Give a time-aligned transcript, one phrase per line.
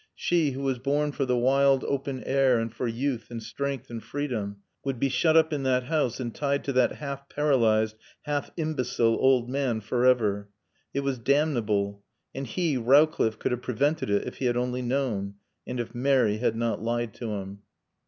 [0.15, 4.03] She, who was born for the wild open air and for youth and strength and
[4.03, 8.49] freedom, would be shut up in that house and tied to that half paralyzed, half
[8.57, 10.49] imbecile old man forever.
[10.91, 12.01] It was damnable.
[12.33, 15.35] And he, Rowcliffe, could have prevented it if he had only known.
[15.67, 17.59] And if Mary had not lied to him.